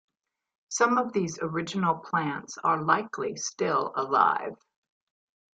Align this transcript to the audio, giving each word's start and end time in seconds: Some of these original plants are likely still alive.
Some 0.69 0.97
of 0.97 1.13
these 1.13 1.37
original 1.43 1.93
plants 1.93 2.57
are 2.63 2.81
likely 2.81 3.35
still 3.35 3.93
alive. 3.95 4.57